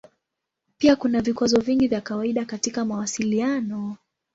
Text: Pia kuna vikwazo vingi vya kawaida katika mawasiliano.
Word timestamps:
Pia 0.77 0.95
kuna 0.95 1.21
vikwazo 1.21 1.59
vingi 1.61 1.87
vya 1.87 2.01
kawaida 2.01 2.45
katika 2.45 2.85
mawasiliano. 2.85 3.97